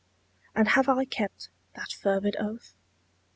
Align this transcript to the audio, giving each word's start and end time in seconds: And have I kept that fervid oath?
And 0.55 0.69
have 0.69 0.89
I 0.89 1.05
kept 1.05 1.49
that 1.75 1.91
fervid 1.91 2.35
oath? 2.39 2.73